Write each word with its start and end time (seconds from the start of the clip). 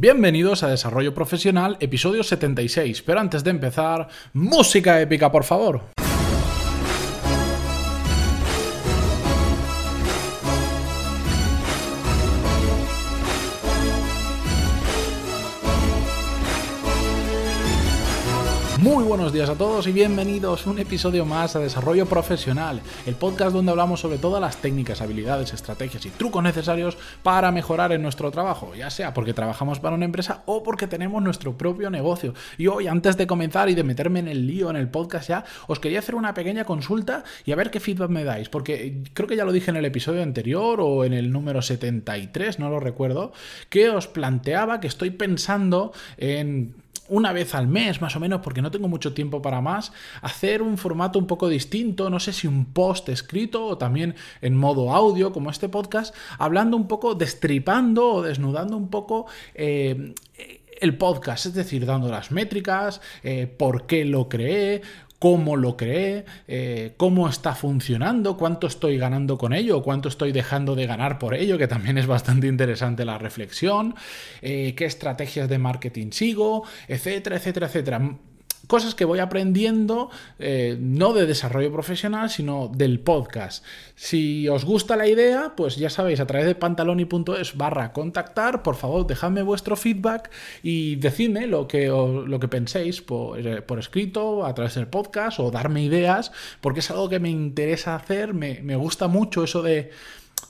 Bienvenidos 0.00 0.62
a 0.62 0.68
Desarrollo 0.68 1.12
Profesional, 1.12 1.76
episodio 1.80 2.22
76. 2.22 3.02
Pero 3.02 3.18
antes 3.18 3.42
de 3.42 3.50
empezar, 3.50 4.06
música 4.32 5.00
épica, 5.00 5.32
por 5.32 5.42
favor. 5.42 5.97
Buenos 19.28 19.46
días 19.46 19.50
a 19.50 19.58
todos 19.58 19.86
y 19.86 19.92
bienvenidos 19.92 20.66
a 20.66 20.70
un 20.70 20.78
episodio 20.78 21.26
más 21.26 21.54
a 21.54 21.58
Desarrollo 21.58 22.06
Profesional, 22.06 22.80
el 23.04 23.14
podcast 23.14 23.52
donde 23.52 23.70
hablamos 23.72 24.00
sobre 24.00 24.16
todas 24.16 24.40
las 24.40 24.56
técnicas, 24.56 25.02
habilidades, 25.02 25.52
estrategias 25.52 26.06
y 26.06 26.08
trucos 26.08 26.42
necesarios 26.42 26.96
para 27.22 27.52
mejorar 27.52 27.92
en 27.92 28.00
nuestro 28.00 28.30
trabajo, 28.30 28.74
ya 28.74 28.88
sea 28.88 29.12
porque 29.12 29.34
trabajamos 29.34 29.80
para 29.80 29.96
una 29.96 30.06
empresa 30.06 30.44
o 30.46 30.62
porque 30.62 30.86
tenemos 30.86 31.22
nuestro 31.22 31.58
propio 31.58 31.90
negocio. 31.90 32.32
Y 32.56 32.68
hoy, 32.68 32.86
antes 32.86 33.18
de 33.18 33.26
comenzar 33.26 33.68
y 33.68 33.74
de 33.74 33.82
meterme 33.82 34.20
en 34.20 34.28
el 34.28 34.46
lío 34.46 34.70
en 34.70 34.76
el 34.76 34.88
podcast 34.88 35.28
ya, 35.28 35.44
os 35.66 35.78
quería 35.78 35.98
hacer 35.98 36.14
una 36.14 36.32
pequeña 36.32 36.64
consulta 36.64 37.22
y 37.44 37.52
a 37.52 37.56
ver 37.56 37.70
qué 37.70 37.80
feedback 37.80 38.08
me 38.08 38.24
dais, 38.24 38.48
porque 38.48 39.02
creo 39.12 39.28
que 39.28 39.36
ya 39.36 39.44
lo 39.44 39.52
dije 39.52 39.70
en 39.70 39.76
el 39.76 39.84
episodio 39.84 40.22
anterior 40.22 40.80
o 40.80 41.04
en 41.04 41.12
el 41.12 41.30
número 41.32 41.60
73, 41.60 42.60
no 42.60 42.70
lo 42.70 42.80
recuerdo, 42.80 43.34
que 43.68 43.90
os 43.90 44.08
planteaba 44.08 44.80
que 44.80 44.86
estoy 44.86 45.10
pensando 45.10 45.92
en 46.16 46.87
una 47.08 47.32
vez 47.32 47.54
al 47.54 47.68
mes 47.68 48.00
más 48.00 48.16
o 48.16 48.20
menos, 48.20 48.40
porque 48.42 48.62
no 48.62 48.70
tengo 48.70 48.88
mucho 48.88 49.12
tiempo 49.12 49.42
para 49.42 49.60
más, 49.60 49.92
hacer 50.22 50.62
un 50.62 50.78
formato 50.78 51.18
un 51.18 51.26
poco 51.26 51.48
distinto, 51.48 52.10
no 52.10 52.20
sé 52.20 52.32
si 52.32 52.46
un 52.46 52.66
post 52.66 53.08
escrito 53.08 53.64
o 53.64 53.78
también 53.78 54.14
en 54.40 54.56
modo 54.56 54.92
audio 54.92 55.32
como 55.32 55.50
este 55.50 55.68
podcast, 55.68 56.14
hablando 56.38 56.76
un 56.76 56.88
poco, 56.88 57.14
destripando 57.14 58.14
o 58.14 58.22
desnudando 58.22 58.76
un 58.76 58.88
poco 58.88 59.26
eh, 59.54 60.14
el 60.80 60.96
podcast, 60.96 61.46
es 61.46 61.54
decir, 61.54 61.86
dando 61.86 62.08
las 62.08 62.30
métricas, 62.30 63.00
eh, 63.22 63.46
por 63.46 63.86
qué 63.86 64.04
lo 64.04 64.28
creé, 64.28 64.82
cómo 65.18 65.56
lo 65.56 65.76
creé, 65.76 66.24
eh, 66.46 66.94
cómo 66.96 67.28
está 67.28 67.54
funcionando, 67.54 68.36
cuánto 68.36 68.66
estoy 68.66 68.98
ganando 68.98 69.36
con 69.36 69.52
ello, 69.52 69.82
cuánto 69.82 70.08
estoy 70.08 70.32
dejando 70.32 70.74
de 70.74 70.86
ganar 70.86 71.18
por 71.18 71.34
ello, 71.34 71.58
que 71.58 71.66
también 71.66 71.98
es 71.98 72.06
bastante 72.06 72.46
interesante 72.46 73.04
la 73.04 73.18
reflexión, 73.18 73.94
eh, 74.42 74.74
qué 74.76 74.84
estrategias 74.84 75.48
de 75.48 75.58
marketing 75.58 76.10
sigo, 76.12 76.64
etcétera, 76.86 77.36
etcétera, 77.36 77.66
etcétera 77.66 78.18
cosas 78.68 78.94
que 78.94 79.04
voy 79.04 79.18
aprendiendo 79.18 80.10
eh, 80.38 80.76
no 80.78 81.12
de 81.14 81.26
desarrollo 81.26 81.72
profesional, 81.72 82.30
sino 82.30 82.70
del 82.72 83.00
podcast. 83.00 83.64
Si 83.96 84.48
os 84.48 84.64
gusta 84.64 84.94
la 84.94 85.08
idea, 85.08 85.54
pues 85.56 85.76
ya 85.76 85.90
sabéis, 85.90 86.20
a 86.20 86.26
través 86.26 86.46
de 86.46 86.54
pantaloni.es 86.54 87.56
barra 87.56 87.92
contactar, 87.92 88.62
por 88.62 88.76
favor, 88.76 89.06
dejadme 89.06 89.42
vuestro 89.42 89.74
feedback 89.74 90.30
y 90.62 90.96
decidme 90.96 91.46
lo 91.46 91.66
que, 91.66 91.88
lo 91.88 92.38
que 92.38 92.46
penséis 92.46 93.02
por, 93.02 93.40
eh, 93.44 93.62
por, 93.62 93.78
escrito, 93.80 94.44
a 94.44 94.54
través 94.54 94.76
del 94.76 94.86
podcast 94.86 95.40
o 95.40 95.50
darme 95.50 95.82
ideas, 95.82 96.30
porque 96.60 96.80
es 96.80 96.90
algo 96.90 97.08
que 97.08 97.18
me 97.18 97.30
interesa 97.30 97.96
hacer, 97.96 98.34
me, 98.34 98.60
me 98.62 98.76
gusta 98.76 99.08
mucho 99.08 99.42
eso 99.42 99.62
de 99.62 99.90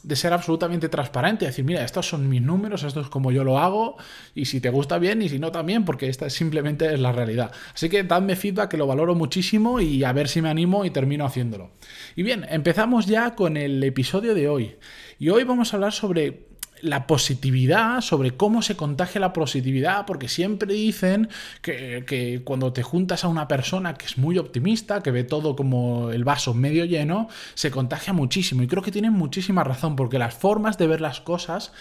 de 0.03 0.17
ser 0.17 0.33
absolutamente 0.33 0.89
transparente, 0.89 1.47
decir, 1.47 1.64
mira, 1.64 1.84
estos 1.84 2.08
son 2.08 2.28
mis 2.28 2.41
números, 2.41 2.83
esto 2.83 3.00
es 3.00 3.08
como 3.08 3.33
yo 3.33 3.44
lo 3.44 3.58
hago, 3.58 3.97
y 4.34 4.47
si 4.47 4.61
te 4.61 4.70
gusta 4.70 4.98
bien 4.98 5.22
y 5.22 5.28
si 5.28 5.39
no 5.39 5.53
también, 5.53 5.84
porque 5.84 6.08
esta 6.08 6.31
simplemente 6.31 6.92
es 6.92 7.00
la 7.00 7.12
realidad. 7.12 7.53
Así 7.75 7.89
que 7.89 8.05
dadme 8.05 8.36
feedback, 8.36 8.70
que 8.70 8.77
lo 8.77 8.86
valoro 8.86 9.14
muchísimo 9.14 9.81
y 9.81 10.05
a 10.05 10.12
ver 10.12 10.28
si 10.28 10.41
me 10.41 10.48
animo 10.48 10.84
y 10.84 10.91
termino 10.91 11.25
haciéndolo. 11.25 11.70
Y 12.16 12.22
bien, 12.22 12.47
empezamos 12.48 13.06
ya 13.06 13.34
con 13.34 13.56
el 13.56 13.83
episodio 13.83 14.34
de 14.34 14.48
hoy. 14.48 14.77
Y 15.19 15.31
hoy 15.31 15.44
vamos 15.44 15.72
a 15.72 15.77
hablar 15.77 15.92
sobre 15.92 16.47
la 16.83 17.07
positividad, 17.07 18.01
sobre 18.01 18.37
cómo 18.37 18.62
se 18.62 18.77
contagia 18.77 19.21
la 19.21 19.33
positividad, 19.33 20.07
porque 20.07 20.29
siempre 20.29 20.75
dicen 20.75 21.29
que, 21.62 22.43
cuando 22.45 22.73
te 22.73 22.83
juntas 22.83 23.25
a 23.25 23.29
una 23.29 23.48
persona 23.48 23.95
que 23.95 24.07
es 24.07 24.19
muy 24.19 24.39
optimista, 24.39 25.03
que 25.03 25.11
ve 25.11 25.25
todo 25.25 25.56
como 25.56 26.11
el 26.11 26.25
vaso 26.25 26.55
medio 26.55 26.84
lleno, 26.84 27.29
se 27.55 27.71
contagia 27.71 28.12
muchísimo. 28.12 28.62
Y 28.62 28.67
creo 28.67 28.83
que 28.83 28.93
tienen 28.93 29.12
muchísima 29.12 29.65
razón, 29.65 29.97
porque 29.97 30.19
las 30.19 30.34
formas 30.34 30.78
de 30.78 30.87
ver 30.87 31.00
las 31.00 31.21
cosas 31.21 31.72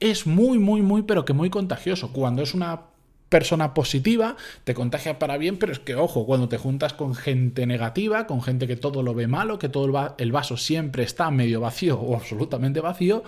es 0.00 0.26
muy, 0.26 0.58
muy, 0.58 0.82
muy, 0.82 1.02
pero 1.02 1.24
que 1.24 1.32
muy 1.32 1.50
contagioso. 1.50 2.12
Cuando 2.12 2.42
es 2.42 2.54
una 2.54 2.91
persona 3.32 3.72
positiva, 3.72 4.36
te 4.64 4.74
contagia 4.74 5.18
para 5.18 5.38
bien, 5.38 5.56
pero 5.56 5.72
es 5.72 5.78
que, 5.78 5.94
ojo, 5.94 6.26
cuando 6.26 6.50
te 6.50 6.58
juntas 6.58 6.92
con 6.92 7.14
gente 7.14 7.64
negativa, 7.64 8.26
con 8.26 8.42
gente 8.42 8.66
que 8.66 8.76
todo 8.76 9.02
lo 9.02 9.14
ve 9.14 9.26
malo, 9.26 9.58
que 9.58 9.70
todo 9.70 10.12
el 10.18 10.32
vaso 10.32 10.58
siempre 10.58 11.02
está 11.02 11.30
medio 11.30 11.62
vacío 11.62 11.98
o 11.98 12.14
absolutamente 12.14 12.80
vacío, 12.80 13.24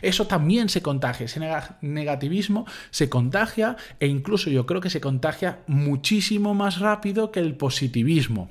eso 0.00 0.28
también 0.28 0.68
se 0.68 0.80
contagia, 0.80 1.26
ese 1.26 1.40
negativismo 1.80 2.66
se 2.90 3.08
contagia 3.08 3.76
e 3.98 4.06
incluso 4.06 4.48
yo 4.48 4.64
creo 4.64 4.80
que 4.80 4.90
se 4.90 5.00
contagia 5.00 5.58
muchísimo 5.66 6.54
más 6.54 6.78
rápido 6.78 7.32
que 7.32 7.40
el 7.40 7.56
positivismo. 7.56 8.50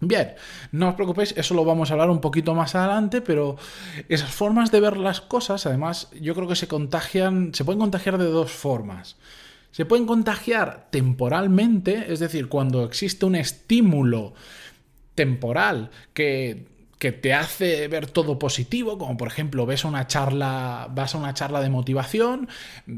Bien, 0.00 0.34
no 0.72 0.90
os 0.90 0.94
preocupéis, 0.96 1.32
eso 1.36 1.54
lo 1.54 1.64
vamos 1.64 1.90
a 1.90 1.94
hablar 1.94 2.10
un 2.10 2.20
poquito 2.20 2.54
más 2.54 2.74
adelante, 2.74 3.22
pero 3.22 3.56
esas 4.10 4.32
formas 4.32 4.70
de 4.70 4.80
ver 4.80 4.98
las 4.98 5.22
cosas, 5.22 5.64
además, 5.64 6.08
yo 6.20 6.34
creo 6.34 6.46
que 6.46 6.56
se 6.56 6.68
contagian, 6.68 7.54
se 7.54 7.64
pueden 7.64 7.80
contagiar 7.80 8.18
de 8.18 8.26
dos 8.26 8.50
formas. 8.50 9.16
Se 9.72 9.84
pueden 9.84 10.06
contagiar 10.06 10.88
temporalmente, 10.90 12.12
es 12.12 12.18
decir, 12.20 12.48
cuando 12.48 12.84
existe 12.84 13.24
un 13.26 13.36
estímulo 13.36 14.34
temporal 15.14 15.90
que, 16.12 16.66
que 17.00 17.12
te 17.12 17.32
hace 17.32 17.88
ver 17.88 18.06
todo 18.06 18.38
positivo, 18.38 18.98
como 18.98 19.16
por 19.16 19.26
ejemplo 19.26 19.64
ves 19.64 19.86
una 19.86 20.06
charla, 20.06 20.86
vas 20.94 21.14
a 21.14 21.18
una 21.18 21.32
charla 21.32 21.62
de 21.62 21.70
motivación, 21.70 22.46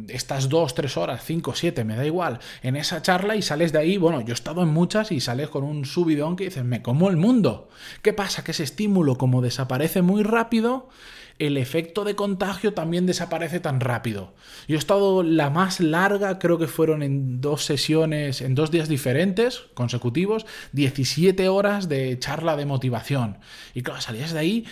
estás 0.09 0.49
dos, 0.49 0.75
tres 0.75 0.97
horas, 0.97 1.23
cinco, 1.25 1.55
siete, 1.55 1.85
me 1.85 1.95
da 1.95 2.05
igual, 2.05 2.41
en 2.65 2.75
esa 2.75 3.01
charla 3.01 3.37
y 3.37 3.43
sales 3.43 3.71
de 3.71 3.79
ahí, 3.79 3.99
bueno, 3.99 4.21
yo 4.21 4.33
he 4.33 4.35
estado 4.35 4.65
en 4.65 4.71
muchas 4.71 5.13
y 5.13 5.21
sales 5.21 5.51
con 5.51 5.63
un 5.63 5.85
subidón 5.85 6.35
que 6.35 6.47
dices, 6.47 6.65
me 6.65 6.83
como 6.83 7.11
el 7.11 7.17
mundo. 7.17 7.69
¿Qué 8.03 8.13
pasa? 8.13 8.43
Que 8.43 8.51
ese 8.51 8.65
estímulo 8.65 9.19
como 9.19 9.41
desaparece 9.41 10.03
muy 10.03 10.25
rápido, 10.25 10.89
el 11.39 11.57
efecto 11.57 12.05
de 12.05 12.15
contagio 12.15 12.75
también 12.75 13.07
desaparece 13.07 13.61
tan 13.61 13.81
rápido. 13.81 14.35
Yo 14.69 14.77
he 14.77 14.79
estado 14.79 15.23
la 15.23 15.51
más 15.51 15.81
larga, 15.81 16.39
creo 16.39 16.59
que 16.59 16.67
fueron 16.67 17.03
en 17.03 17.41
dos 17.41 17.65
sesiones, 17.65 18.41
en 18.41 18.55
dos 18.55 18.71
días 18.71 18.89
diferentes, 18.89 19.65
consecutivos, 19.75 20.47
17 20.73 21.49
horas 21.49 21.89
de 21.89 22.19
charla 22.19 22.57
de 22.57 22.67
motivación. 22.67 23.39
Y 23.75 23.83
claro, 23.83 24.01
salías 24.01 24.33
de 24.33 24.39
ahí 24.39 24.67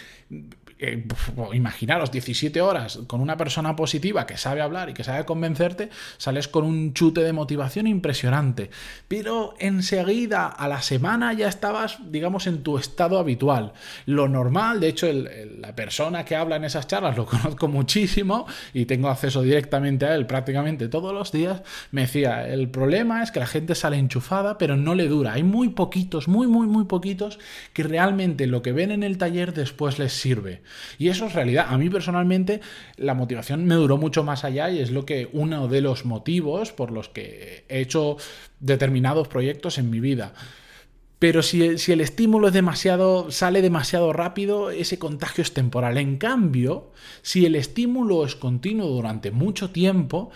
eh, 0.81 1.05
imaginaros 1.53 2.11
17 2.11 2.61
horas 2.61 3.01
con 3.07 3.21
una 3.21 3.37
persona 3.37 3.77
positiva 3.77 4.27
que 4.27 4.39
sabe 4.39 4.63
hablar 4.63 4.91
y 4.91 4.95
que 4.95 5.05
sabe 5.05 5.25
convencerte, 5.25 5.91
sales 6.17 6.49
con 6.49 6.65
un 6.65 6.95
chute 6.95 7.21
de 7.21 7.33
motivación 7.33 7.87
impresionante. 7.87 8.71
Pero 9.07 9.55
enseguida, 9.59 10.47
a 10.47 10.69
la 10.69 10.81
semana, 10.81 11.33
ya 11.35 11.49
estabas, 11.49 11.99
digamos, 12.11 12.47
en 12.47 12.63
tu 12.63 12.79
estado 12.79 13.19
habitual. 13.19 13.73
Lo 14.07 14.29
normal, 14.29 14.81
de 14.81 14.89
hecho, 14.89 15.07
la 15.13 15.75
persona 15.75 16.25
que 16.25 16.37
habla 16.37 16.57
en 16.57 16.65
esas 16.65 16.87
charlas 16.87 17.17
lo 17.17 17.27
conozco 17.31 17.69
muchísimo 17.69 18.47
y 18.73 18.87
tengo 18.87 19.09
acceso 19.09 19.43
directamente 19.43 20.07
a 20.07 20.15
él 20.15 20.27
prácticamente 20.27 20.89
todos 20.89 21.13
los 21.13 21.33
días, 21.33 21.63
me 21.91 22.03
decía, 22.03 22.49
el 22.49 22.69
problema 22.71 23.23
es 23.23 23.31
que 23.31 23.41
la 23.41 23.47
gente 23.47 23.75
sale 23.75 23.97
enchufada, 23.97 24.59
pero 24.59 24.77
no 24.77 24.95
le 24.95 25.09
dura. 25.09 25.35
Hay 25.35 25.43
muy 25.43 25.71
poquitos, 25.71 26.29
muy, 26.29 26.47
muy, 26.47 26.67
muy 26.67 26.85
poquitos 26.85 27.39
que 27.73 27.83
realmente 27.83 28.47
lo 28.47 28.63
que 28.63 28.73
ven 28.73 28.91
en 28.91 29.03
el 29.03 29.19
taller 29.19 29.53
después 29.53 29.99
les 29.99 30.13
sirve. 30.13 30.63
Y 30.99 31.09
eso 31.09 31.27
es 31.27 31.35
realidad. 31.35 31.67
A 31.69 31.79
mí 31.79 31.91
personalmente 31.91 32.61
la 32.97 33.15
motivación 33.15 33.65
me 33.65 33.75
duró 33.75 33.97
mucho 33.97 34.25
más 34.25 34.45
allá 34.45 34.71
y 34.71 34.81
es 34.81 34.91
lo 34.91 35.05
que 35.05 35.29
uno 35.33 35.69
de 35.69 35.81
los 35.81 36.05
motivos 36.05 36.73
por 36.73 36.91
los 36.91 37.09
que 37.09 37.65
he 37.69 37.81
hecho 37.81 38.17
determinados 38.61 39.29
proyectos 39.29 39.79
en 39.79 39.91
mi 39.91 40.01
vida. 40.01 40.35
Pero 41.19 41.43
si, 41.43 41.77
si, 41.77 41.93
el 41.93 42.01
estímulo 42.01 42.49
es 42.49 42.55
demasiado, 42.55 43.31
sale 43.31 43.61
demasiado 43.61 44.13
rápido, 44.15 44.71
ese 44.71 44.99
contagio 44.99 45.43
es 45.43 45.53
temporal. 45.53 45.99
En 45.99 46.17
cambio, 46.17 46.93
si 47.21 47.45
el 47.45 47.57
estímulo 47.57 48.25
es 48.25 48.37
continuo 48.37 48.89
durante 48.89 49.31
mucho 49.31 49.71
tiempo, 49.71 50.31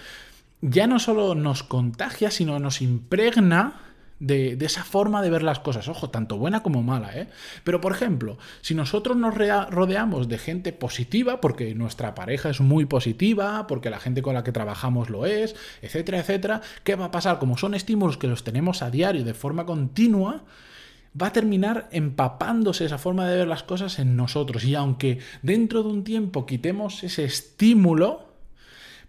ya 0.61 0.87
no 0.87 0.99
solo 0.99 1.35
nos 1.35 1.63
contagia, 1.63 2.31
sino 2.31 2.59
nos 2.59 2.83
impregna 2.83 3.84
de, 4.21 4.57
esa 4.61 4.85
forma 4.85 5.23
de 5.23 5.31
ver 5.31 5.43
las 5.43 5.59
cosas, 5.59 5.89
ojo, 5.89 6.11
tanto 6.11 6.39
buena 6.39 6.63
como 6.63 6.83
mala, 6.83 7.17
¿eh? 7.17 7.29
Pero 7.65 7.81
por 7.81 7.93
ejemplo, 7.93 8.39
si 8.61 8.75
nosotros 8.75 9.17
nos 9.17 9.35
rodeamos 9.35 10.29
de 10.29 10.39
gente 10.39 10.73
positiva, 10.73 11.41
porque 11.41 11.75
nuestra 11.75 12.15
pareja 12.15 12.51
es 12.51 12.61
muy 12.61 12.87
positiva, 12.87 13.67
porque 13.67 13.91
la 13.91 14.01
gente 14.01 14.23
con 14.23 14.35
la 14.35 14.45
que 14.45 14.53
trabajamos 14.53 15.11
lo 15.11 15.27
es, 15.27 15.57
etcétera, 15.83 16.21
etcétera, 16.21 16.63
¿qué 16.85 16.97
va 16.97 17.07
a 17.07 17.11
pasar? 17.11 17.39
Como 17.39 17.59
son 17.59 17.75
estímulos 17.75 18.17
que 18.17 18.27
los 18.27 18.45
tenemos 18.45 18.83
a 18.83 18.91
diario 18.91 19.25
de 19.25 19.35
forma 19.35 19.67
continua, 19.67 20.45
va 21.21 21.29
a 21.29 21.33
terminar 21.33 21.89
empapándose 21.93 22.85
esa 22.85 22.99
forma 22.99 23.29
de 23.29 23.37
ver 23.37 23.49
las 23.49 23.63
cosas 23.63 23.99
en 23.99 24.17
nosotros. 24.17 24.65
Y 24.65 24.75
aunque 24.75 25.19
dentro 25.43 25.83
de 25.83 25.89
un 25.89 26.05
tiempo 26.05 26.47
quitemos 26.47 27.05
ese 27.05 27.25
estímulo, 27.25 28.33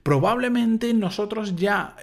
probablemente 0.03 0.93
nosotros 0.93 1.55
ya 1.55 1.95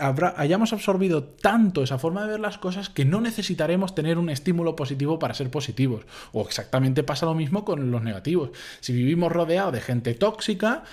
hayamos 0.00 0.72
absorbido 0.72 1.24
tanto 1.24 1.82
esa 1.82 1.98
forma 1.98 2.22
de 2.22 2.32
ver 2.32 2.40
las 2.40 2.58
cosas 2.58 2.88
que 2.88 3.04
no 3.04 3.20
necesitaremos 3.20 3.94
tener 3.94 4.18
un 4.18 4.30
estímulo 4.30 4.76
positivo 4.76 5.18
para 5.18 5.34
ser 5.34 5.50
positivos. 5.50 6.04
O 6.32 6.42
exactamente 6.42 7.02
pasa 7.02 7.26
lo 7.26 7.34
mismo 7.34 7.64
con 7.64 7.90
los 7.90 8.02
negativos. 8.02 8.50
Si 8.80 8.92
vivimos 8.92 9.30
rodeados 9.30 9.72
de 9.72 9.80
gente 9.80 10.14
tóxica, 10.14 10.84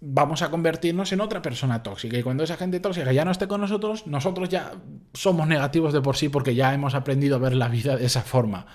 vamos 0.00 0.42
a 0.42 0.50
convertirnos 0.50 1.12
en 1.12 1.20
otra 1.20 1.42
persona 1.42 1.82
tóxica. 1.82 2.18
Y 2.18 2.22
cuando 2.22 2.44
esa 2.44 2.56
gente 2.56 2.80
tóxica 2.80 3.12
ya 3.12 3.24
no 3.24 3.30
esté 3.30 3.48
con 3.48 3.60
nosotros, 3.60 4.06
nosotros 4.06 4.48
ya 4.48 4.72
somos 5.14 5.46
negativos 5.46 5.92
de 5.92 6.00
por 6.00 6.16
sí 6.16 6.28
porque 6.28 6.54
ya 6.54 6.72
hemos 6.74 6.94
aprendido 6.94 7.36
a 7.36 7.40
ver 7.40 7.54
la 7.54 7.68
vida 7.68 7.96
de 7.96 8.06
esa 8.06 8.22
forma. 8.22 8.66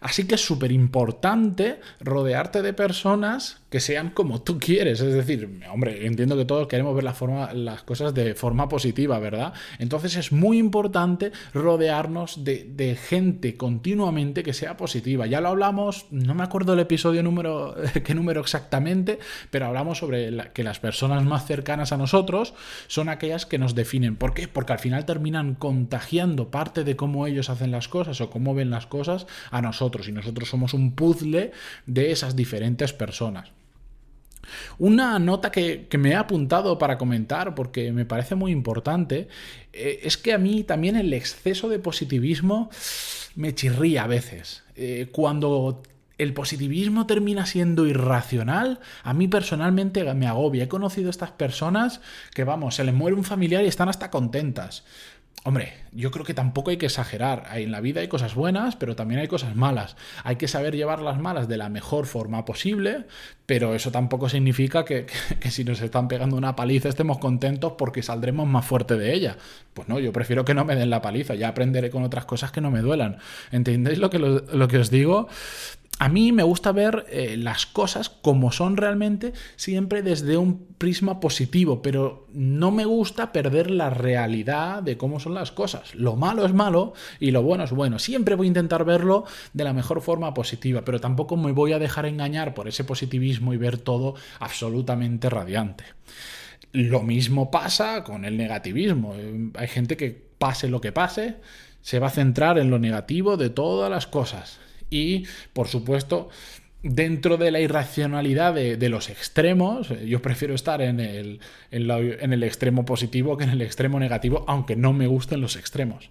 Así 0.00 0.26
que 0.26 0.34
es 0.34 0.44
súper 0.44 0.70
importante 0.70 1.80
rodearte 2.00 2.60
de 2.60 2.74
personas 2.74 3.62
que 3.74 3.80
sean 3.80 4.10
como 4.10 4.40
tú 4.40 4.60
quieres. 4.60 5.00
Es 5.00 5.14
decir, 5.14 5.60
hombre, 5.68 6.06
entiendo 6.06 6.36
que 6.36 6.44
todos 6.44 6.68
queremos 6.68 6.94
ver 6.94 7.02
las 7.02 7.82
cosas 7.82 8.14
de 8.14 8.36
forma 8.36 8.68
positiva, 8.68 9.18
¿verdad? 9.18 9.52
Entonces 9.80 10.14
es 10.14 10.30
muy 10.30 10.58
importante 10.58 11.32
rodearnos 11.52 12.44
de, 12.44 12.96
gente 13.08 13.56
continuamente 13.56 14.44
que 14.44 14.52
sea 14.52 14.76
positiva. 14.76 15.26
Ya 15.26 15.40
lo 15.40 15.48
hablamos, 15.48 16.06
no 16.12 16.36
me 16.36 16.44
acuerdo 16.44 16.74
el 16.74 16.78
episodio 16.78 17.24
número, 17.24 17.74
qué 18.04 18.14
número 18.14 18.42
exactamente, 18.42 19.18
pero 19.50 19.66
hablamos 19.66 19.98
sobre 19.98 20.52
que 20.52 20.62
las 20.62 20.78
personas 20.78 21.24
más 21.24 21.44
cercanas 21.44 21.90
a 21.90 21.96
nosotros 21.96 22.54
son 22.86 23.08
aquellas 23.08 23.44
que 23.44 23.58
nos 23.58 23.74
definen. 23.74 24.14
¿Por 24.14 24.34
qué? 24.34 24.46
Porque 24.46 24.72
al 24.72 24.78
final 24.78 25.04
terminan 25.04 25.56
contagiando 25.56 26.52
parte 26.52 26.84
de 26.84 26.94
cómo 26.94 27.26
ellos 27.26 27.50
hacen 27.50 27.72
las 27.72 27.88
cosas 27.88 28.20
o 28.20 28.30
cómo 28.30 28.54
ven 28.54 28.70
las 28.70 28.86
cosas 28.86 29.26
a 29.50 29.60
nosotros. 29.62 30.06
Y 30.06 30.12
nosotros 30.12 30.48
somos 30.48 30.74
un 30.74 30.92
puzzle 30.94 31.50
de 31.86 32.12
esas 32.12 32.36
diferentes 32.36 32.92
personas. 32.92 33.50
Una 34.78 35.18
nota 35.18 35.50
que, 35.50 35.86
me 35.98 36.10
he 36.10 36.14
apuntado 36.14 36.78
para 36.78 36.98
comentar 36.98 37.54
porque 37.54 37.92
me 37.92 38.04
parece 38.04 38.34
muy 38.34 38.52
importante 38.52 39.28
eh, 39.72 40.00
es 40.02 40.16
que 40.16 40.32
a 40.32 40.38
mí 40.38 40.64
también 40.64 40.96
el 40.96 41.12
exceso 41.12 41.68
de 41.68 41.78
positivismo 41.78 42.70
me 43.34 43.54
chirría 43.54 44.04
a 44.04 44.06
veces. 44.06 44.62
Eh, 44.76 45.08
cuando 45.12 45.82
el 46.18 46.32
positivismo 46.32 47.06
termina 47.06 47.44
siendo 47.46 47.86
irracional, 47.86 48.80
a 49.02 49.14
mí 49.14 49.26
personalmente 49.26 50.12
me 50.14 50.26
agobia. 50.26 50.64
He 50.64 50.68
conocido 50.68 51.08
a 51.08 51.10
estas 51.10 51.32
personas 51.32 52.00
que, 52.32 52.44
vamos, 52.44 52.76
se 52.76 52.84
les 52.84 52.94
muere 52.94 53.16
un 53.16 53.24
familiar 53.24 53.64
y 53.64 53.68
están 53.68 53.88
hasta 53.88 54.10
contentas. 54.10 54.84
Hombre, 55.46 55.74
yo 55.92 56.10
creo 56.10 56.24
que 56.24 56.32
tampoco 56.32 56.70
hay 56.70 56.78
que 56.78 56.86
exagerar. 56.86 57.48
En 57.52 57.70
la 57.70 57.82
vida 57.82 58.00
hay 58.00 58.08
cosas 58.08 58.34
buenas, 58.34 58.76
pero 58.76 58.96
también 58.96 59.20
hay 59.20 59.28
cosas 59.28 59.54
malas. 59.54 59.94
Hay 60.22 60.36
que 60.36 60.48
saber 60.48 60.74
llevar 60.74 61.02
las 61.02 61.20
malas 61.20 61.48
de 61.48 61.58
la 61.58 61.68
mejor 61.68 62.06
forma 62.06 62.46
posible, 62.46 63.04
pero 63.44 63.74
eso 63.74 63.90
tampoco 63.90 64.30
significa 64.30 64.84
que, 64.86 65.06
si 65.50 65.64
nos 65.64 65.82
están 65.82 66.08
pegando 66.08 66.36
una 66.36 66.56
paliza 66.56 66.88
estemos 66.88 67.18
contentos 67.18 67.74
porque 67.76 68.02
saldremos 68.02 68.48
más 68.48 68.64
fuerte 68.64 68.96
de 68.96 69.12
ella. 69.12 69.36
Pues 69.74 69.86
no, 69.86 69.98
yo 69.98 70.14
prefiero 70.14 70.46
que 70.46 70.54
no 70.54 70.64
me 70.64 70.76
den 70.76 70.88
la 70.88 71.02
paliza, 71.02 71.34
ya 71.34 71.48
aprenderé 71.48 71.90
con 71.90 72.04
otras 72.04 72.24
cosas 72.24 72.50
que 72.50 72.62
no 72.62 72.70
me 72.70 72.80
duelan. 72.80 73.18
¿Entendéis 73.52 73.98
lo 73.98 74.08
que, 74.08 74.18
lo 74.18 74.68
que 74.68 74.78
os 74.78 74.90
digo? 74.90 75.28
A 76.00 76.08
mí 76.08 76.32
me 76.32 76.42
gusta 76.42 76.72
ver 76.72 77.06
eh, 77.08 77.36
las 77.36 77.66
cosas 77.66 78.08
como 78.08 78.50
son 78.50 78.76
realmente, 78.76 79.32
siempre 79.54 80.02
desde 80.02 80.36
un 80.36 80.66
prisma 80.76 81.20
positivo, 81.20 81.82
pero 81.82 82.26
no 82.32 82.72
me 82.72 82.84
gusta 82.84 83.30
perder 83.30 83.70
la 83.70 83.90
realidad 83.90 84.82
de 84.82 84.96
cómo 84.96 85.20
son 85.20 85.34
las 85.34 85.52
cosas. 85.52 85.94
Lo 85.94 86.16
malo 86.16 86.44
es 86.44 86.52
malo 86.52 86.94
y 87.20 87.30
lo 87.30 87.42
bueno 87.42 87.62
es 87.62 87.70
bueno. 87.70 88.00
Siempre 88.00 88.34
voy 88.34 88.48
a 88.48 88.48
intentar 88.48 88.84
verlo 88.84 89.24
de 89.52 89.64
la 89.64 89.72
mejor 89.72 90.00
forma 90.00 90.34
positiva, 90.34 90.84
pero 90.84 91.00
tampoco 91.00 91.36
me 91.36 91.52
voy 91.52 91.72
a 91.72 91.78
dejar 91.78 92.06
engañar 92.06 92.54
por 92.54 92.66
ese 92.66 92.82
positivismo 92.82 93.54
y 93.54 93.56
ver 93.56 93.78
todo 93.78 94.16
absolutamente 94.40 95.30
radiante. 95.30 95.84
Lo 96.72 97.02
mismo 97.02 97.52
pasa 97.52 98.02
con 98.02 98.24
el 98.24 98.36
negativismo. 98.36 99.14
Hay 99.54 99.68
gente 99.68 99.96
que 99.96 100.10
pase 100.38 100.68
lo 100.68 100.80
que 100.80 100.90
pase, 100.90 101.36
se 101.82 102.00
va 102.00 102.08
a 102.08 102.10
centrar 102.10 102.58
en 102.58 102.68
lo 102.68 102.80
negativo 102.80 103.36
de 103.36 103.48
todas 103.48 103.88
las 103.88 104.08
cosas 104.08 104.58
y, 104.94 105.26
por 105.52 105.66
supuesto, 105.66 106.28
dentro 106.84 107.36
de 107.36 107.50
la 107.50 107.60
irracionalidad 107.60 108.54
de, 108.54 108.88
los 108.88 109.10
extremos, 109.10 109.90
eh, 109.90 110.06
yo 110.06 110.22
prefiero 110.22 110.54
estar 110.54 110.80
en 110.82 111.00
el, 111.00 111.40
en, 111.72 112.32
el, 112.32 112.42
extremo 112.44 112.84
positivo 112.84 113.36
que 113.36 113.44
en 113.44 113.50
el 113.50 113.62
extremo 113.62 113.98
negativo, 113.98 114.44
aunque 114.46 114.76
no 114.76 114.92
me 114.92 115.08
gusten 115.08 115.40
los 115.40 115.56
extremos. 115.56 116.10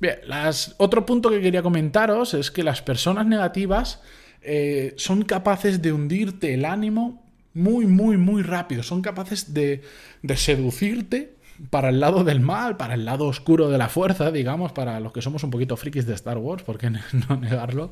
Bien, 0.00 0.16
otro 0.78 1.06
punto 1.06 1.30
que 1.30 1.40
quería 1.40 1.62
comentaros 1.62 2.34
es 2.34 2.50
que 2.50 2.64
las 2.64 2.82
personas 2.82 3.26
negativas 3.26 4.02
eh, 4.42 4.94
son 4.96 5.22
capaces 5.22 5.80
de 5.80 5.92
hundirte 5.92 6.52
el 6.52 6.64
ánimo 6.64 7.22
muy, 7.52 7.86
muy, 7.86 8.16
muy 8.16 8.42
rápido. 8.42 8.82
Son 8.82 9.02
capaces 9.02 9.54
de 9.54 9.82
seducirte 10.34 11.33
para 11.70 11.88
el 11.88 12.00
lado 12.00 12.24
del 12.24 12.40
mal, 12.40 12.76
para 12.76 12.94
el 12.94 13.04
lado 13.04 13.26
oscuro 13.26 13.70
de 13.70 13.78
la 13.78 13.88
fuerza, 13.88 14.32
digamos, 14.32 14.72
para 14.72 14.98
los 14.98 15.12
que 15.12 15.22
somos 15.22 15.44
un 15.44 15.50
poquito 15.50 15.76
frikis 15.76 16.06
de 16.06 16.14
Star 16.14 16.38
Wars, 16.38 16.64
¿por 16.64 16.78
qué 16.78 16.90
no 17.28 17.36
negarlo? 17.36 17.90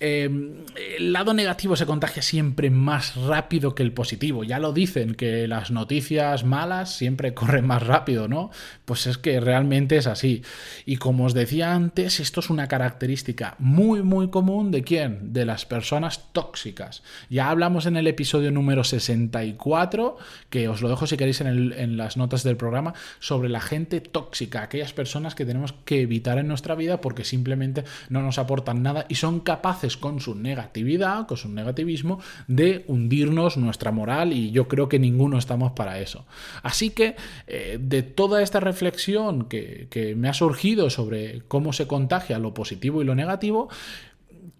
Em, 0.00 0.64
el 0.96 1.12
lado 1.12 1.32
negativo 1.32 1.76
se 1.76 1.86
contagia 1.86 2.22
siempre 2.22 2.70
más 2.70 3.14
rápido 3.14 3.74
que 3.74 3.84
el 3.84 3.92
positivo. 3.92 4.42
Ya 4.42 4.58
lo 4.58 4.72
dicen, 4.72 5.14
que 5.14 5.46
las 5.46 5.70
noticias 5.70 6.44
malas 6.44 6.96
siempre 6.96 7.34
corren 7.38 7.66
más 7.66 7.86
rápido, 7.86 8.26
¿no? 8.26 8.50
Pues 8.84 9.06
es 9.06 9.16
que 9.16 9.38
realmente 9.38 9.96
es 9.96 10.06
así. 10.06 10.42
Y 10.84 10.96
como 10.96 11.24
os 11.24 11.34
decía 11.34 11.74
antes, 11.74 12.18
esto 12.18 12.40
es 12.40 12.50
una 12.50 12.66
característica 12.66 13.54
muy, 13.58 14.02
muy 14.02 14.28
común 14.30 14.72
de 14.72 14.82
quién? 14.82 15.32
De 15.32 15.44
las 15.44 15.66
personas 15.66 16.32
tóxicas. 16.32 17.02
Ya 17.30 17.48
hablamos 17.48 17.86
en 17.86 17.96
el 17.96 18.08
episodio 18.08 18.50
número 18.50 18.82
64, 18.82 20.16
que 20.50 20.68
os 20.68 20.82
lo 20.82 20.88
dejo 20.88 21.06
si 21.06 21.16
queréis 21.16 21.40
en, 21.40 21.72
en 21.72 21.96
las 21.96 22.16
notas 22.16 22.42
del 22.42 22.56
programa 22.56 22.87
sobre 23.20 23.48
la 23.48 23.60
gente 23.60 24.00
tóxica, 24.00 24.62
aquellas 24.62 24.92
personas 24.92 25.34
que 25.34 25.44
tenemos 25.44 25.74
que 25.84 26.02
evitar 26.02 26.38
en 26.38 26.48
nuestra 26.48 26.74
vida 26.74 27.00
porque 27.00 27.24
simplemente 27.24 27.84
no 28.08 28.22
nos 28.22 28.38
aportan 28.38 28.82
nada 28.82 29.06
y 29.08 29.16
son 29.16 29.40
capaces 29.40 29.96
con 29.96 30.20
su 30.20 30.34
negatividad, 30.34 31.26
con 31.26 31.36
su 31.36 31.48
negativismo, 31.48 32.20
de 32.46 32.84
hundirnos 32.86 33.56
nuestra 33.56 33.92
moral 33.92 34.32
y 34.32 34.50
yo 34.50 34.68
creo 34.68 34.88
que 34.88 34.98
ninguno 34.98 35.38
estamos 35.38 35.72
para 35.72 36.00
eso. 36.00 36.26
Así 36.62 36.90
que 36.90 37.16
eh, 37.46 37.78
de 37.80 38.02
toda 38.02 38.42
esta 38.42 38.60
reflexión 38.60 39.44
que, 39.44 39.88
que 39.90 40.14
me 40.14 40.28
ha 40.28 40.34
surgido 40.34 40.90
sobre 40.90 41.42
cómo 41.48 41.72
se 41.72 41.86
contagia 41.86 42.38
lo 42.38 42.54
positivo 42.54 43.02
y 43.02 43.04
lo 43.04 43.14
negativo, 43.14 43.68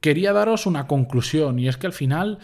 quería 0.00 0.32
daros 0.32 0.66
una 0.66 0.86
conclusión 0.86 1.58
y 1.58 1.68
es 1.68 1.76
que 1.76 1.86
al 1.86 1.92
final 1.92 2.38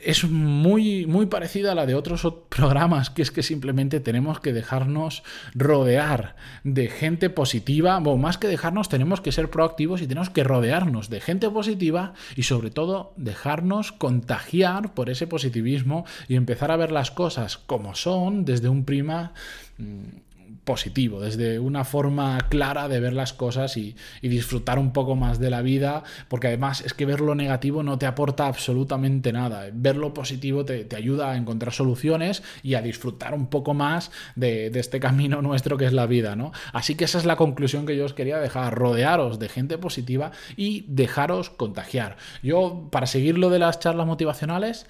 es 0.00 0.24
muy, 0.24 1.06
muy 1.06 1.26
parecida 1.26 1.72
a 1.72 1.74
la 1.74 1.86
de 1.86 1.94
otros 1.94 2.26
programas, 2.48 3.10
que 3.10 3.22
es 3.22 3.30
que 3.30 3.42
simplemente 3.42 4.00
tenemos 4.00 4.40
que 4.40 4.52
dejarnos 4.52 5.22
rodear 5.54 6.36
de 6.64 6.88
gente 6.88 7.30
positiva, 7.30 7.98
o 7.98 8.16
más 8.16 8.38
que 8.38 8.48
dejarnos, 8.48 8.88
tenemos 8.88 9.20
que 9.20 9.32
ser 9.32 9.50
proactivos 9.50 10.02
y 10.02 10.06
tenemos 10.06 10.30
que 10.30 10.44
rodearnos 10.44 11.10
de 11.10 11.20
gente 11.20 11.50
positiva 11.50 12.14
y 12.34 12.44
sobre 12.44 12.70
todo 12.70 13.12
dejarnos 13.16 13.92
contagiar 13.92 14.94
por 14.94 15.10
ese 15.10 15.26
positivismo 15.26 16.04
y 16.28 16.36
empezar 16.36 16.70
a 16.70 16.76
ver 16.76 16.92
las 16.92 17.10
cosas 17.10 17.58
como 17.58 17.94
son 17.94 18.44
desde 18.44 18.68
un 18.68 18.84
prima 18.84 19.32
mm, 19.78 20.25
positivo, 20.66 21.20
desde 21.20 21.60
una 21.60 21.84
forma 21.84 22.38
clara 22.50 22.88
de 22.88 23.00
ver 23.00 23.14
las 23.14 23.32
cosas 23.32 23.78
y, 23.78 23.96
disfrutar 24.20 24.78
un 24.80 24.92
poco 24.92 25.14
más 25.14 25.38
de 25.38 25.48
la 25.48 25.62
vida, 25.62 26.02
porque 26.28 26.48
además 26.48 26.80
es 26.80 26.92
que 26.92 27.06
ver 27.06 27.20
lo 27.20 27.36
negativo 27.36 27.84
no 27.84 27.96
te 27.96 28.06
aporta 28.06 28.48
absolutamente 28.48 29.32
nada. 29.32 29.68
Ver 29.72 29.96
lo 29.96 30.12
positivo 30.12 30.64
te, 30.64 30.88
ayuda 30.96 31.30
a 31.30 31.36
encontrar 31.36 31.72
soluciones 31.72 32.42
y 32.64 32.74
a 32.74 32.82
disfrutar 32.82 33.32
un 33.32 33.46
poco 33.46 33.72
más 33.72 34.10
de, 34.34 34.66
este 34.66 34.98
camino 34.98 35.40
nuestro 35.40 35.78
que 35.78 35.86
es 35.86 35.92
la 35.92 36.06
vida, 36.06 36.34
¿no? 36.34 36.52
Así 36.72 36.96
que 36.96 37.04
esa 37.04 37.18
es 37.18 37.24
la 37.24 37.36
conclusión 37.36 37.86
que 37.86 37.96
yo 37.96 38.04
os 38.04 38.14
quería 38.14 38.38
dejar, 38.38 38.74
rodearos 38.74 39.38
de 39.38 39.48
gente 39.48 39.78
positiva 39.78 40.32
y 40.56 40.84
dejaros 40.88 41.48
contagiar. 41.50 42.16
Yo, 42.42 42.88
para 42.90 43.06
seguir 43.06 43.38
lo 43.38 43.48
de 43.48 43.60
las 43.60 43.78
charlas 43.78 44.08
motivacionales, 44.08 44.86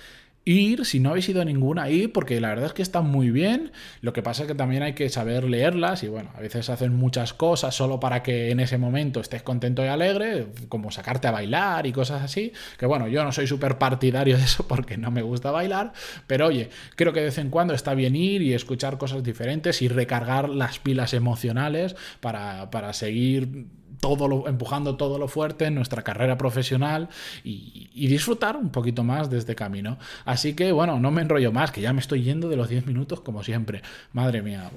ir, 0.47 0.87
si 0.87 1.01
no 1.01 1.11
habéis 1.11 1.29
ido 1.29 1.43
a 1.43 1.45
ninguna, 1.45 1.91
ir, 1.91 2.13
porque 2.13 2.41
la 2.41 2.49
verdad 2.49 2.67
es 2.67 2.73
que 2.73 2.83
están 2.83 3.11
muy 3.11 3.31
bien. 3.31 3.73
Lo 4.01 4.13
que 4.13 4.23
pasa 4.23 4.45
es 4.45 4.49
que 4.49 4.55
también 4.55 4.83
hay 4.85 4.95
que 4.95 5.11
saber 5.11 5.45
leerlas 5.45 6.05
y 6.05 6.09
bueno, 6.09 6.31
a 6.35 6.41
veces 6.41 6.71
hacen 6.71 6.95
muchas 6.95 7.35
cosas 7.35 7.75
solo 7.75 8.01
para 8.01 8.23
que 8.23 8.51
en 8.51 8.61
ese 8.61 8.79
momento 8.79 9.21
estés 9.21 9.43
contento 9.43 9.85
y 9.85 9.89
alegre, 9.89 10.47
como 10.69 10.91
sacarte 10.93 11.27
a 11.27 11.33
bailar 11.33 11.87
y 11.87 11.93
cosas 11.93 12.23
así. 12.23 12.53
Que 12.79 12.87
bueno, 12.87 13.09
yo 13.09 13.25
no 13.25 13.33
soy 13.33 13.49
súper 13.49 13.77
partidario 13.77 14.39
de 14.39 14.45
eso 14.45 14.65
porque 14.69 14.97
no 14.97 15.11
me 15.11 15.23
gusta 15.23 15.51
bailar, 15.51 15.93
pero 16.29 16.47
oye, 16.47 16.71
creo 16.95 17.13
que 17.13 17.21
de 17.21 17.27
vez 17.27 17.39
en 17.39 17.51
cuando 17.51 17.75
está 17.75 17.95
bien 17.95 18.15
ir 18.15 18.41
y 18.41 18.55
escuchar 18.55 18.99
cosas 18.99 19.25
diferentes 19.25 19.83
y 19.83 19.89
recargar 19.89 20.49
las 20.49 20.79
pilas 20.79 21.13
emocionales 21.13 21.97
para, 22.21 22.71
para 22.71 22.93
seguir 22.93 23.67
todo 24.01 24.29
lo, 24.29 24.49
empujando 24.49 24.97
todo 24.97 25.19
lo 25.19 25.29
fuerte 25.29 25.67
en 25.67 25.75
nuestra 25.75 26.03
carrera 26.03 26.39
profesional 26.39 27.09
y, 27.45 27.85
disfrutar 28.07 28.57
un 28.57 28.71
poquito 28.71 29.03
más 29.03 29.31
de 29.31 29.39
este 29.39 29.55
camino. 29.55 29.99
Así 30.25 30.55
que 30.55 30.71
bueno, 30.71 31.01
no 31.01 31.11
me 31.11 31.23
enrollo 31.23 31.51
más, 31.51 31.73
que 31.73 31.81
ya 31.81 31.93
me 31.93 32.01
estoy 32.01 32.23
yendo 32.23 32.49
de 32.49 32.57
los 32.57 32.69
10 32.69 32.87
minutos 32.87 33.21
como 33.21 33.43
siempre. 33.43 33.83
Madre 34.13 34.43
mía. 34.43 34.71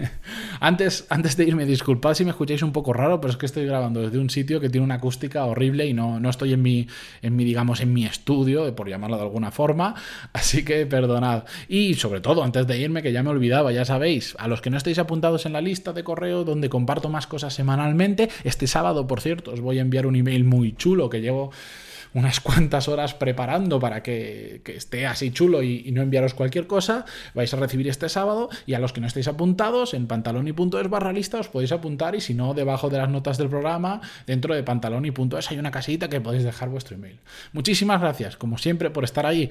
antes, 0.60 1.06
antes 1.10 1.36
de 1.36 1.44
irme, 1.44 1.66
disculpad 1.66 2.14
si 2.14 2.24
me 2.24 2.30
escucháis 2.30 2.62
un 2.62 2.72
poco 2.72 2.92
raro, 2.92 3.20
pero 3.20 3.30
es 3.32 3.36
que 3.36 3.46
estoy 3.46 3.66
grabando 3.66 4.00
desde 4.00 4.18
un 4.18 4.30
sitio 4.30 4.60
que 4.60 4.70
tiene 4.70 4.84
una 4.84 4.94
acústica 4.94 5.44
horrible 5.44 5.86
y 5.86 5.92
no, 5.92 6.20
no 6.20 6.30
estoy 6.30 6.54
en 6.54 6.62
mi, 6.62 6.88
en 7.22 7.36
mi, 7.36 7.44
digamos, 7.44 7.80
en 7.80 7.92
mi 7.92 8.06
estudio, 8.06 8.74
por 8.74 8.88
llamarlo 8.88 9.16
de 9.16 9.22
alguna 9.22 9.50
forma. 9.50 9.94
Así 10.32 10.64
que 10.64 10.86
perdonad. 10.86 11.44
Y 11.68 11.94
sobre 11.94 12.20
todo, 12.20 12.42
antes 12.42 12.66
de 12.66 12.78
irme, 12.78 13.02
que 13.02 13.12
ya 13.12 13.22
me 13.22 13.30
olvidaba, 13.30 13.72
ya 13.72 13.84
sabéis, 13.84 14.34
a 14.38 14.48
los 14.48 14.60
que 14.60 14.70
no 14.70 14.76
estéis 14.76 14.98
apuntados 14.98 15.46
en 15.46 15.52
la 15.52 15.60
lista 15.60 15.92
de 15.92 16.04
correo 16.04 16.44
donde 16.44 16.68
comparto 16.68 17.08
más 17.08 17.26
cosas 17.26 17.54
semanalmente, 17.54 18.30
este 18.60 18.66
sábado, 18.66 19.06
por 19.06 19.22
cierto, 19.22 19.52
os 19.52 19.60
voy 19.62 19.78
a 19.78 19.80
enviar 19.80 20.04
un 20.06 20.16
email 20.16 20.44
muy 20.44 20.74
chulo 20.76 21.08
que 21.08 21.22
llevo 21.22 21.50
unas 22.12 22.40
cuantas 22.40 22.88
horas 22.88 23.14
preparando 23.14 23.80
para 23.80 24.02
que, 24.02 24.60
esté 24.66 25.06
así 25.06 25.30
chulo 25.30 25.62
y, 25.62 25.90
no 25.92 26.02
enviaros 26.02 26.34
cualquier 26.34 26.66
cosa, 26.66 27.06
vais 27.32 27.54
a 27.54 27.56
recibir 27.56 27.88
este 27.88 28.10
sábado 28.10 28.50
y 28.66 28.74
a 28.74 28.78
los 28.78 28.92
que 28.92 29.00
no 29.00 29.06
estéis 29.06 29.28
apuntados 29.28 29.94
en 29.94 30.06
pantaloni.es 30.06 30.90
barra 30.90 31.14
lista 31.14 31.38
os 31.38 31.48
podéis 31.48 31.72
apuntar 31.72 32.14
y 32.14 32.20
si 32.20 32.34
no, 32.34 32.52
debajo 32.52 32.90
de 32.90 32.98
las 32.98 33.08
notas 33.08 33.38
del 33.38 33.48
programa, 33.48 34.02
dentro 34.26 34.54
de 34.54 34.62
pantaloni.es 34.62 35.50
hay 35.50 35.58
una 35.58 35.70
casita 35.70 36.10
que 36.10 36.20
podéis 36.20 36.44
dejar 36.44 36.68
vuestro 36.68 36.96
email. 36.96 37.18
Muchísimas 37.54 38.02
gracias, 38.02 38.36
como 38.36 38.58
siempre, 38.58 38.90
por 38.90 39.04
estar 39.04 39.24
ahí 39.24 39.48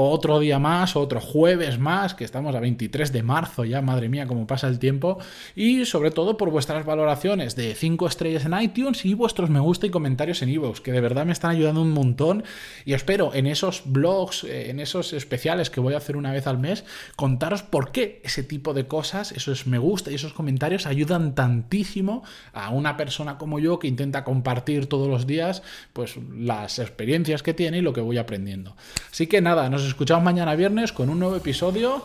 otro 0.00 0.38
día 0.38 0.58
más, 0.58 0.94
otro 0.96 1.20
jueves 1.20 1.78
más, 1.78 2.14
que 2.14 2.24
estamos 2.24 2.54
a 2.54 2.60
23 2.60 3.12
de 3.12 3.22
marzo 3.22 3.64
ya, 3.64 3.82
madre 3.82 4.08
mía, 4.08 4.26
cómo 4.26 4.46
pasa 4.46 4.68
el 4.68 4.78
tiempo, 4.78 5.18
y 5.56 5.84
sobre 5.86 6.10
todo 6.10 6.36
por 6.36 6.50
vuestras 6.50 6.86
valoraciones 6.86 7.56
de 7.56 7.74
5 7.74 8.06
estrellas 8.06 8.44
en 8.44 8.60
iTunes 8.60 9.04
y 9.04 9.14
vuestros 9.14 9.50
me 9.50 9.60
gusta 9.60 9.86
y 9.86 9.90
comentarios 9.90 10.40
en 10.42 10.50
iVoox, 10.50 10.80
que 10.80 10.92
de 10.92 11.00
verdad 11.00 11.26
me 11.26 11.32
están 11.32 11.50
ayudando 11.50 11.82
un 11.82 11.90
montón 11.90 12.44
y 12.84 12.92
espero 12.92 13.34
en 13.34 13.46
esos 13.46 13.82
blogs, 13.86 14.44
eh, 14.44 14.70
en 14.70 14.78
esos 14.78 15.12
especiales 15.12 15.70
que 15.70 15.80
voy 15.80 15.94
a 15.94 15.98
hacer 15.98 16.16
una 16.16 16.32
vez 16.32 16.46
al 16.46 16.58
mes, 16.58 16.84
contaros 17.16 17.62
por 17.62 17.90
qué 17.90 18.20
ese 18.24 18.44
tipo 18.44 18.74
de 18.74 18.86
cosas, 18.86 19.32
esos 19.32 19.66
me 19.66 19.78
gusta 19.78 20.10
y 20.10 20.14
esos 20.14 20.32
comentarios 20.32 20.86
ayudan 20.86 21.34
tantísimo 21.34 22.22
a 22.52 22.70
una 22.70 22.96
persona 22.96 23.36
como 23.36 23.58
yo 23.58 23.78
que 23.78 23.88
intenta 23.88 24.22
compartir 24.22 24.86
todos 24.86 25.08
los 25.08 25.26
días 25.26 25.62
pues 25.92 26.16
las 26.32 26.78
experiencias 26.78 27.42
que 27.42 27.54
tiene 27.54 27.78
y 27.78 27.82
lo 27.82 27.92
que 27.92 28.00
voy 28.00 28.18
aprendiendo. 28.18 28.76
Así 29.10 29.26
que 29.26 29.40
nada, 29.40 29.68
nos 29.68 29.87
escuchamos 29.88 30.24
mañana 30.24 30.54
viernes 30.54 30.92
con 30.92 31.08
un 31.10 31.18
nuevo 31.18 31.36
episodio 31.36 32.04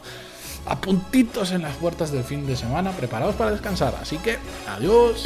a 0.66 0.80
puntitos 0.80 1.52
en 1.52 1.62
las 1.62 1.76
puertas 1.76 2.12
del 2.12 2.24
fin 2.24 2.46
de 2.48 2.56
semana, 2.56 2.92
preparados 2.92 3.36
para 3.36 3.52
descansar. 3.52 3.96
Así 4.02 4.18
que, 4.18 4.38
adiós. 4.68 5.26